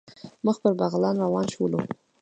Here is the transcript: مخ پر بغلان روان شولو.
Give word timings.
مخ 0.45 0.55
پر 0.61 0.73
بغلان 0.79 1.15
روان 1.23 1.45
شولو. 1.53 1.79